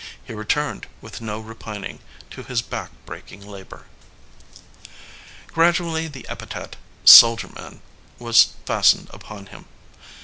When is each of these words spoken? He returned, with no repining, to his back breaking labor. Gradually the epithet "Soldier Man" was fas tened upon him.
He 0.23 0.33
returned, 0.33 0.87
with 0.99 1.21
no 1.21 1.39
repining, 1.39 1.99
to 2.31 2.41
his 2.41 2.63
back 2.63 2.89
breaking 3.05 3.45
labor. 3.47 3.85
Gradually 5.53 6.07
the 6.07 6.27
epithet 6.27 6.75
"Soldier 7.05 7.49
Man" 7.49 7.81
was 8.17 8.53
fas 8.65 8.95
tened 8.95 9.13
upon 9.13 9.45
him. 9.45 9.65